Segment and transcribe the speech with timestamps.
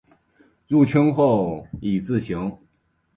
[0.67, 2.51] 入清后以字行。